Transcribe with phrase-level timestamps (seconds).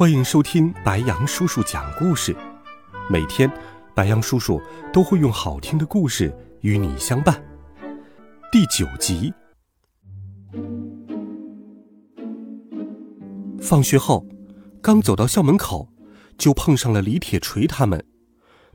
[0.00, 2.34] 欢迎收听白羊叔叔讲故事。
[3.10, 3.52] 每天，
[3.94, 4.58] 白羊叔叔
[4.94, 7.38] 都会用好听的故事与你相伴。
[8.50, 9.30] 第九集。
[13.60, 14.26] 放学后，
[14.80, 15.92] 刚走到校门口，
[16.38, 18.02] 就碰上了李铁锤他们。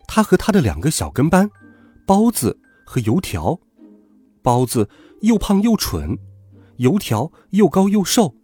[0.08, 1.50] 他和他的两个小跟班，
[2.06, 3.60] 包子和油条。
[4.44, 4.88] 包子
[5.22, 6.20] 又胖又蠢，
[6.78, 8.36] 油条又高又瘦。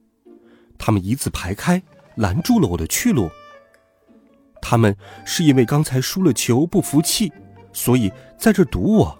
[0.79, 1.83] 他们一字排开，
[2.21, 3.29] 拦住了我的去路。
[4.61, 7.33] 他们是因为刚才输了球不服气，
[7.73, 9.17] 所以在这堵我。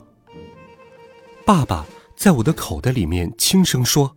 [1.44, 1.85] 爸爸
[2.16, 4.16] 在我的口袋里面轻声说：“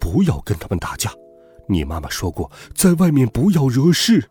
[0.00, 1.12] 不要跟他们打架，
[1.68, 4.30] 你妈妈说过，在外面不要惹事。”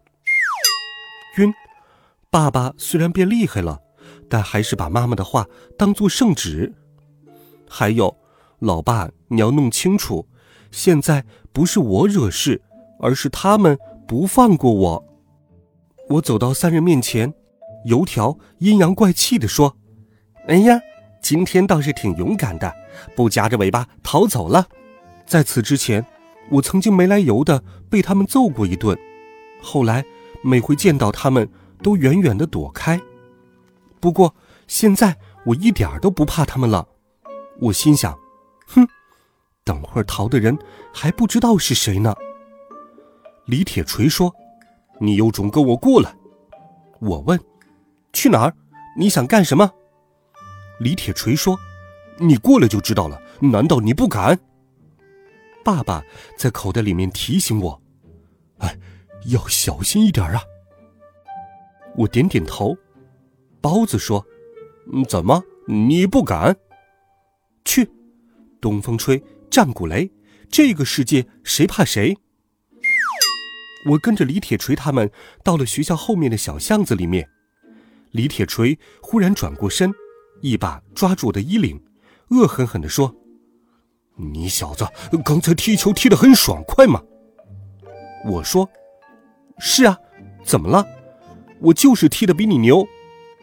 [1.37, 1.53] 晕，
[2.31, 3.79] 爸爸虽然变厉害了，
[4.27, 6.73] 但还是把妈妈的话当做圣旨。
[7.69, 8.17] 还有，
[8.59, 10.27] 老爸，你要弄清楚。
[10.71, 12.63] 现在不是我惹事，
[13.03, 15.05] 而是他们不放过我。
[16.09, 17.33] 我走到三人面前，
[17.83, 19.75] 油条阴阳怪气地说
[20.47, 20.79] ：“哎呀，
[21.21, 22.73] 今天倒是挺勇敢的，
[23.13, 24.67] 不夹着尾巴逃走了。
[25.25, 26.05] 在此之前，
[26.49, 28.97] 我曾经没来由的被他们揍过一顿，
[29.61, 30.05] 后来
[30.41, 31.49] 每回见到他们
[31.81, 33.01] 都远远的躲开。
[33.99, 34.33] 不过
[34.65, 36.87] 现在我一点都不怕他们了。
[37.59, 38.17] 我心想，
[38.67, 38.87] 哼。”
[39.65, 40.57] 等会儿逃的人
[40.93, 42.13] 还不知道是谁呢。
[43.45, 44.33] 李铁锤说
[44.99, 46.15] ：“你有种跟我过来。”
[46.99, 47.39] 我问
[48.13, 48.55] ：“去哪儿？
[48.97, 49.69] 你想干什么？”
[50.79, 51.59] 李铁锤说
[52.19, 53.21] ：“你过来就知道了。
[53.41, 54.39] 难道你不敢？”
[55.63, 56.03] 爸爸
[56.37, 57.81] 在口袋里面提醒我
[58.59, 58.77] ：“哎，
[59.27, 60.41] 要小心一点啊。”
[61.97, 62.77] 我点点头。
[63.61, 64.25] 包子说
[65.07, 66.55] ：“怎么你不敢？
[67.65, 67.89] 去，
[68.61, 70.09] 东风吹。”战鼓擂，
[70.49, 72.17] 这个世界谁怕谁？
[73.85, 75.09] 我跟着李铁锤他们
[75.43, 77.27] 到了学校后面的小巷子里面。
[78.11, 79.91] 李铁锤忽然转过身，
[80.41, 81.81] 一把抓住我的衣领，
[82.29, 83.15] 恶狠狠地说
[84.15, 84.87] ：“你小子
[85.25, 87.01] 刚才踢球踢得很爽快吗？”
[88.25, 88.69] 我说
[89.59, 89.97] ：“是啊，
[90.45, 90.85] 怎么了？
[91.59, 92.87] 我就是踢得比你牛。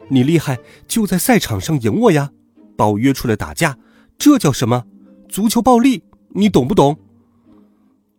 [0.09, 0.59] 你厉害
[0.89, 2.31] 就在赛场上赢我呀，
[2.77, 3.77] 把我约出来打架，
[4.17, 4.85] 这叫什么？”
[5.29, 6.99] 足球暴力，你懂不懂？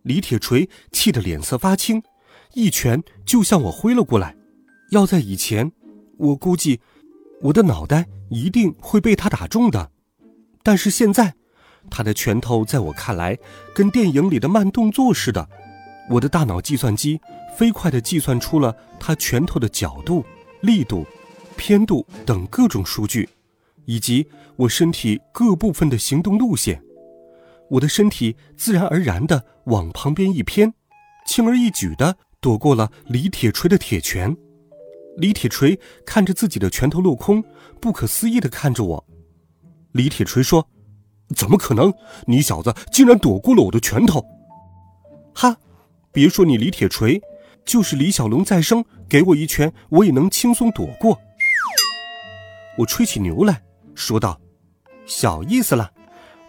[0.02, 2.02] 李铁锤气得脸色发青，
[2.54, 4.36] 一拳就向我挥了过来。
[4.90, 5.72] 要在以前，
[6.18, 6.80] 我估计
[7.40, 9.90] 我的脑袋一定会被他打中的。
[10.62, 11.34] 但是现在，
[11.90, 13.38] 他的拳头在我看来
[13.74, 15.48] 跟电影里的慢动作似的。
[16.10, 17.20] 我的大脑计算机
[17.56, 20.24] 飞快地计算出了他拳头的角度、
[20.60, 21.06] 力度、
[21.56, 23.28] 偏度等各种数据，
[23.86, 26.82] 以及我身体各部分的行动路线。
[27.70, 30.74] 我的身体自然而然地往旁边一偏，
[31.26, 34.36] 轻而易举地躲过了李铁锤的铁拳。
[35.16, 37.42] 李铁锤看着自己的拳头落空，
[37.80, 39.06] 不可思议的看着我。
[39.92, 40.68] 李铁锤说
[41.36, 41.94] ：“怎么可能？
[42.26, 44.24] 你小子竟然躲过了我的拳头！”
[45.32, 45.56] 哈，
[46.10, 47.22] 别说你李铁锤，
[47.64, 51.16] 就是李小龙再生，给我一拳，我也能轻松躲过。
[52.78, 53.62] 我吹起牛来
[53.94, 54.40] 说道
[55.06, 55.92] ：“小意思了。”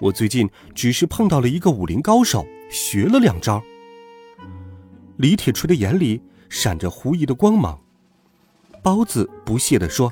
[0.01, 3.61] 我最近只是碰到了一个武林高手，学了两招。
[5.23, 7.79] 李铁锤的眼里闪着狐疑的光芒。
[8.81, 10.11] 包子不屑地说：“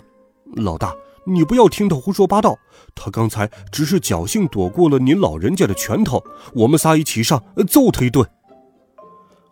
[0.56, 0.96] 老大，
[1.26, 2.58] 你不要听他胡说八道。
[2.96, 6.24] 他刚才只是侥幸躲过了您老人家的拳头，
[6.54, 8.26] 我们仨一起上，揍他一顿。”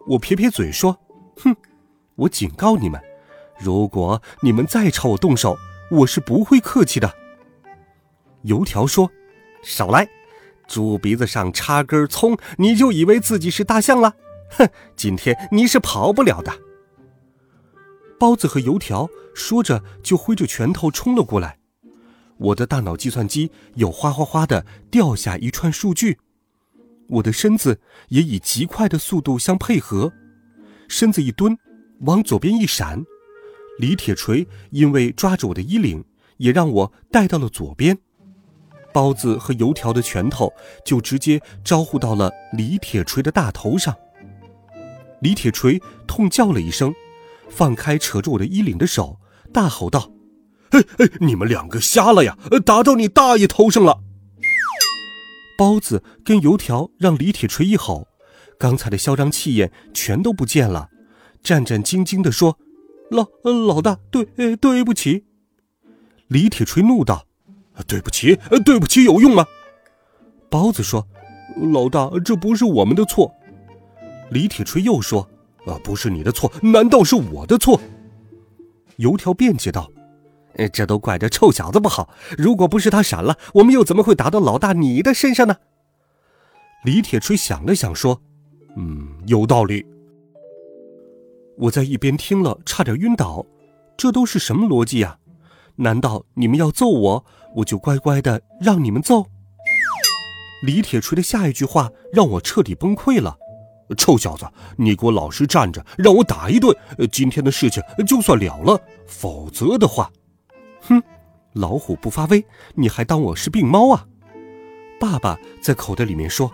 [0.08, 0.97] 我撇撇嘴说
[1.44, 1.53] ：“哼，
[2.16, 2.97] 我警告你们，
[3.59, 5.58] 如果你们再朝我动手，
[5.91, 7.14] 我是不会客气的。”
[8.44, 9.12] 油条说
[9.62, 10.08] ：“少来。”
[10.70, 14.16] 猪鼻子上插根葱，你就以为自己是大象了？
[14.51, 16.51] 哼，今天你是跑不了的。
[18.19, 21.57] 包子和油条说着，就挥着拳头冲了过来。
[22.37, 26.19] 我的大脑计算机有哗哗哗的掉下一串数据，
[27.07, 27.79] 我的身子
[28.09, 30.11] 也以极快的速度相配合，
[30.87, 31.57] 身子一蹲，
[32.02, 33.03] 往左边一闪，
[33.78, 36.03] 李铁锤因为抓着我的衣领，
[36.37, 37.97] 也让我带到了左边。
[38.91, 40.52] 包子和油条的拳头
[40.84, 43.95] 就直接招呼到了李铁锤的大头上。
[45.21, 46.93] 李铁锤痛叫了一声，
[47.49, 49.19] 放开扯住我的衣领的手，
[49.51, 50.11] 大吼道
[50.71, 52.37] ：“哎哎，你们两个瞎了呀！
[52.66, 53.99] 打到你大爷头上了！”
[55.57, 58.07] 包子跟油条让李铁锤一吼，
[58.57, 60.89] 刚才的嚣张气焰全都不见了，
[61.43, 62.57] 战战兢兢地说
[63.11, 65.25] ：“老老大，对对不起。”
[66.27, 67.25] 李铁锤怒道
[67.87, 69.45] ：“对不起，对不起，有用吗？”
[70.49, 71.05] 包子说
[71.73, 73.33] ：“老大，这不是我们的错。”
[74.31, 75.28] 李铁锤又说
[75.66, 77.79] ：“啊，不是你的错，难道是我的错？”
[78.97, 79.91] 油条辩解道
[80.73, 82.09] ：“这都怪这臭小子不好。
[82.37, 85.55] 如果不是他闪了，我们又怎么会打到老大你的身上呢？”
[86.85, 88.22] 李铁锤想了想说
[88.78, 89.85] ：“嗯，有道理。”
[91.58, 93.46] 我在一边听了，差点晕倒。
[93.97, 95.17] 这都是什么逻辑呀？
[95.76, 99.26] 难道你们要揍我，我就乖乖的让你们揍？
[100.61, 103.37] 李铁锤的下一句话让我彻底崩溃了
[103.97, 104.46] ：“臭小子，
[104.78, 106.76] 你给我老实站着，让我打一顿，
[107.12, 108.80] 今天的事情就算了了。
[109.08, 110.12] 否则的话，
[110.82, 111.02] 哼，
[111.53, 112.46] 老虎不发威，
[112.76, 114.06] 你还当我是病猫啊？”
[115.00, 116.52] 爸爸在口袋里面说：“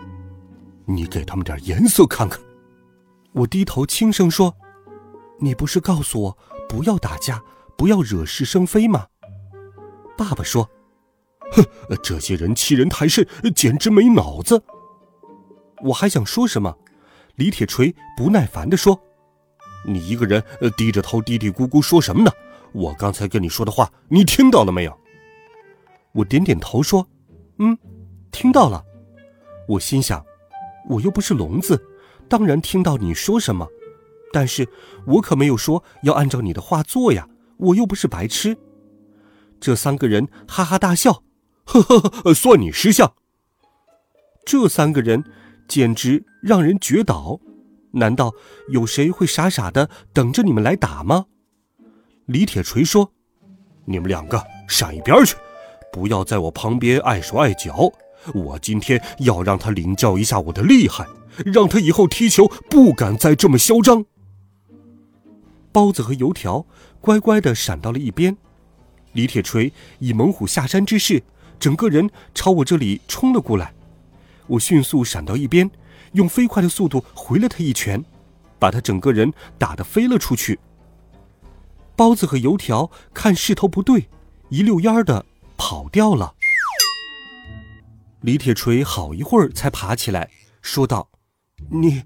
[0.86, 2.40] 你给他们点颜色看看。”
[3.34, 4.56] 我低头轻声说
[5.42, 6.38] ：“你不是告诉我
[6.70, 7.44] 不要打架，
[7.76, 9.08] 不要惹是生非吗？”
[10.16, 10.70] 爸爸说
[11.52, 11.66] ：“哼，
[12.02, 14.64] 这些人欺人太甚，简直没脑子。”
[15.84, 16.78] 我还想说什么，
[17.36, 19.00] 李铁锤不耐烦地说
[19.86, 20.44] ：“你一个人
[20.78, 22.32] 低着头嘀嘀咕咕说什么呢？
[22.72, 24.98] 我刚才跟你说的话，你听到了没有？”
[26.14, 27.08] 我点点头说
[27.60, 27.78] ：“嗯，
[28.32, 28.84] 听到了。”
[29.68, 30.26] 我心想
[30.90, 31.82] ：“我又不是聋子，
[32.30, 33.68] 当然听到你说什么。
[34.32, 34.68] 但是
[35.06, 37.28] 我可没有说要按照你的话做呀，
[37.58, 38.58] 我又不是白痴。”
[39.60, 41.24] 这三个人哈哈大笑，
[41.66, 43.14] 呵呵呵，算你识相。
[44.46, 45.24] 这三个人
[45.68, 47.40] 简直让人绝倒，
[47.92, 48.34] 难道
[48.70, 51.26] 有谁会傻傻的等着你们来打吗？
[52.26, 53.12] 李铁锤说
[53.86, 55.36] ：“你们两个闪一边去，
[55.92, 57.92] 不要在我旁边碍手碍脚。
[58.34, 61.06] 我今天要让他领教一下我的厉害，
[61.46, 64.06] 让他以后踢球不敢再这么嚣张。”
[65.72, 66.66] 包子和油条
[67.02, 68.36] 乖乖的闪到了一边。
[69.14, 71.22] 李铁锤以猛虎下山之势，
[71.60, 73.74] 整个人朝我这里冲了过来。
[74.48, 75.70] 我迅速闪到一边，
[76.14, 78.04] 用飞快的速度回了他一拳，
[78.60, 80.60] 把他整个人打得飞了出去。
[81.96, 84.10] 包子和油条看势头不对，
[84.50, 85.26] 一溜烟儿的
[85.58, 86.36] 跑掉了。
[88.22, 90.30] 李铁锤好一会儿才爬起来，
[90.62, 91.10] 说道
[91.70, 92.04] ：“你，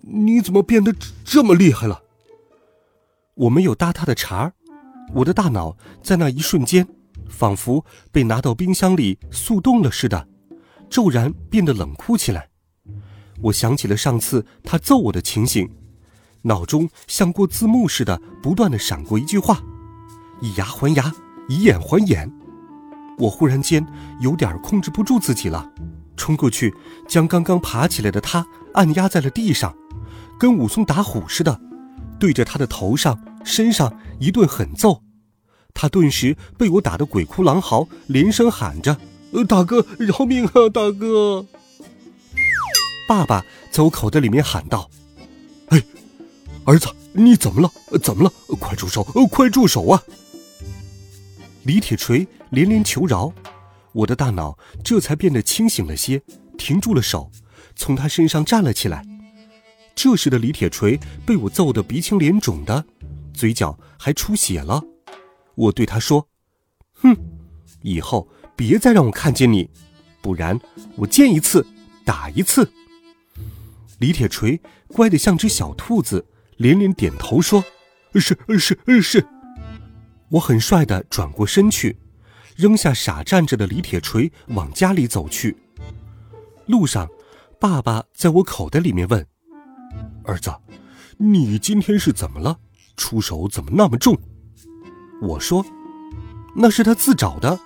[0.00, 0.94] 你怎么变得
[1.24, 2.02] 这么厉害了？”
[3.34, 4.52] 我没有搭他的茬儿。
[5.14, 6.86] 我的大脑在那一瞬间，
[7.28, 10.28] 仿佛被拿到冰箱里速冻了似的，
[10.94, 12.50] 骤然变得冷酷起来。
[13.42, 15.68] 我想起了上次他揍我的情形，
[16.42, 19.60] 脑中像过字幕似的不断的闪过一句话
[20.40, 21.12] ：“以牙还牙，
[21.48, 22.32] 以眼还眼。”
[23.18, 23.84] 我忽然间
[24.20, 25.68] 有点控制不住自己了，
[26.16, 26.72] 冲过去
[27.08, 29.74] 将刚刚爬起来的他按压在了地上，
[30.38, 31.60] 跟武松打虎似的，
[32.20, 33.18] 对着他的头上。
[33.42, 35.02] 身上一顿狠揍，
[35.74, 38.96] 他顿时被我打得鬼哭狼嚎，连声喊着：“，
[39.42, 41.46] 大哥饶命啊，大哥！”
[43.08, 44.88] 爸爸在我口袋里面喊道
[45.68, 45.82] ：“哎，
[46.64, 47.98] 儿子，你怎么了？
[47.98, 48.32] 怎么了？
[48.60, 49.02] 快住手！
[49.30, 50.02] 快住手啊！”
[51.64, 53.32] 李铁锤连连求饶，
[53.92, 56.22] 我的大脑这才变得清醒了些，
[56.58, 57.30] 停住了手，
[57.74, 59.04] 从他身上站了起来。
[59.94, 62.84] 这时的李铁锤被我揍得鼻青脸肿的。
[63.32, 64.82] 嘴角还出血了，
[65.54, 66.28] 我对他说
[66.94, 67.16] ：“哼，
[67.82, 69.68] 以后别再让我看见你，
[70.20, 70.58] 不然
[70.96, 71.66] 我见一次
[72.04, 72.70] 打一次。”
[73.98, 76.24] 李铁锤乖得像只小兔子，
[76.56, 77.64] 连连点头说
[78.14, 79.26] ：“是是是。”
[80.30, 81.96] 我很帅的转过身去，
[82.56, 85.56] 扔下傻站着的李铁锤，往家里走去。
[86.66, 87.08] 路上，
[87.60, 89.26] 爸爸在我口袋里面问
[90.24, 90.50] ：“儿子，
[91.18, 92.58] 你今天是怎么了？”
[92.96, 94.16] 出手怎么那么重？
[95.20, 95.64] 我说，
[96.56, 97.58] 那是他自找的，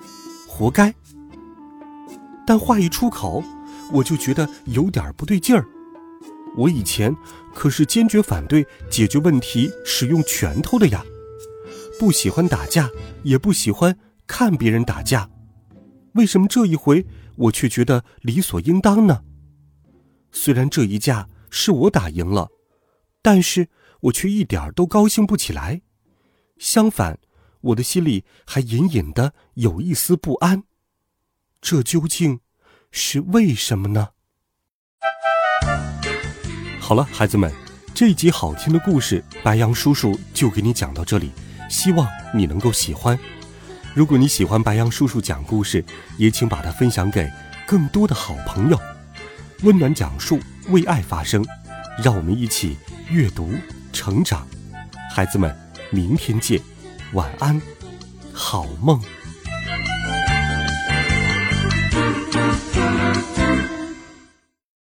[0.59, 0.93] 活该。
[2.45, 3.45] 但话一出口，
[3.93, 5.65] 我就觉得有点不对劲儿。
[6.57, 7.15] 我以前
[7.55, 11.05] 可是坚决反对解决问题使用拳头的呀，
[12.01, 12.91] 不喜欢打架，
[13.23, 13.97] 也不喜欢
[14.27, 15.31] 看别人打架。
[16.15, 19.23] 为什么这一回我却觉得理所应当呢？
[20.33, 22.49] 虽然这一架是我打赢了，
[23.23, 23.69] 但是。
[24.03, 25.83] 我却一点都高兴不起来，
[26.57, 27.19] 相反，
[27.61, 30.65] 我的心里还隐隐的有一丝不安。
[31.61, 32.41] 这究竟
[32.91, 34.11] 是为什么呢？
[36.81, 37.53] 好了，孩子们。
[37.95, 41.33] 这一集好听的故事，白羊叔叔就给你讲到这里，
[41.69, 43.19] 希望你能够喜欢。
[43.93, 45.85] 如果你喜欢白羊叔叔讲故事，
[46.17, 47.29] 也请把它分享给
[47.67, 48.79] 更多的好朋友。
[49.65, 50.39] 温暖讲述，
[50.69, 51.45] 为爱发声，
[52.01, 52.77] 让我们一起
[53.11, 53.53] 阅读
[53.93, 54.47] 成长。
[55.11, 55.53] 孩子们，
[55.91, 56.63] 明天见，
[57.15, 57.61] 晚安，
[58.33, 59.01] 好梦。